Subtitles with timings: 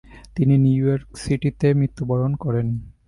[0.35, 2.67] তিনি New York সিটিতে মৃত্যুবরণ করেন।